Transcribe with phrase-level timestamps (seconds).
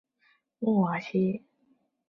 [0.57, 1.45] 穆瓦西。